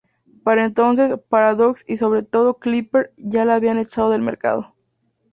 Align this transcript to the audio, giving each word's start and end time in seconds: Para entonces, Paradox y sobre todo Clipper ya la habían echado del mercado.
Para 0.43 0.65
entonces, 0.65 1.13
Paradox 1.29 1.85
y 1.87 1.97
sobre 1.97 2.23
todo 2.23 2.55
Clipper 2.57 3.13
ya 3.17 3.45
la 3.45 3.53
habían 3.53 3.77
echado 3.77 4.09
del 4.09 4.23
mercado. 4.23 4.73